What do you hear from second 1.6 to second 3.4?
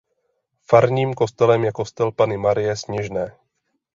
je kostel Panny Marie Sněžné.